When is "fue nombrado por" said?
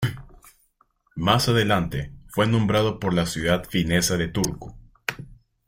2.29-3.13